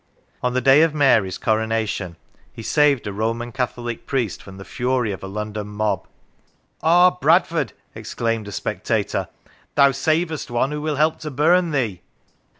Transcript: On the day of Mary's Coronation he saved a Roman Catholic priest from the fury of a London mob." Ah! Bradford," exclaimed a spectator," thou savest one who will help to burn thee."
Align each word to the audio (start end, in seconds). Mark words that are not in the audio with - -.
On 0.41 0.55
the 0.55 0.61
day 0.61 0.81
of 0.81 0.95
Mary's 0.95 1.37
Coronation 1.37 2.15
he 2.51 2.63
saved 2.63 3.05
a 3.05 3.13
Roman 3.13 3.51
Catholic 3.51 4.07
priest 4.07 4.41
from 4.41 4.57
the 4.57 4.65
fury 4.65 5.11
of 5.11 5.21
a 5.21 5.27
London 5.27 5.67
mob." 5.67 6.07
Ah! 6.81 7.11
Bradford," 7.11 7.73
exclaimed 7.93 8.47
a 8.47 8.51
spectator," 8.51 9.27
thou 9.75 9.91
savest 9.91 10.49
one 10.49 10.71
who 10.71 10.81
will 10.81 10.95
help 10.95 11.19
to 11.19 11.29
burn 11.29 11.69
thee." 11.69 12.01